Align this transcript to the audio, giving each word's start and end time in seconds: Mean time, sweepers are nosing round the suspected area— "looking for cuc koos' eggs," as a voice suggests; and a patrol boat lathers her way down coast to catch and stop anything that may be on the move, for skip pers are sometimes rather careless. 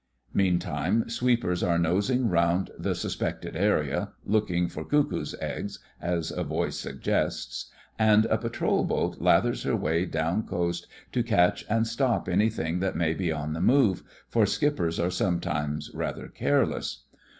Mean 0.33 0.57
time, 0.57 1.07
sweepers 1.11 1.61
are 1.61 1.77
nosing 1.77 2.27
round 2.27 2.71
the 2.75 2.95
suspected 2.95 3.55
area— 3.55 4.13
"looking 4.25 4.67
for 4.67 4.83
cuc 4.83 5.11
koos' 5.11 5.35
eggs," 5.39 5.77
as 6.01 6.31
a 6.31 6.43
voice 6.43 6.75
suggests; 6.75 7.69
and 7.99 8.25
a 8.25 8.39
patrol 8.39 8.83
boat 8.83 9.21
lathers 9.21 9.61
her 9.61 9.75
way 9.75 10.05
down 10.07 10.47
coast 10.47 10.87
to 11.11 11.21
catch 11.21 11.65
and 11.69 11.85
stop 11.85 12.27
anything 12.27 12.79
that 12.79 12.95
may 12.97 13.13
be 13.13 13.31
on 13.31 13.53
the 13.53 13.61
move, 13.61 14.01
for 14.27 14.47
skip 14.47 14.77
pers 14.77 14.99
are 14.99 15.11
sometimes 15.11 15.91
rather 15.93 16.27
careless. 16.29 17.03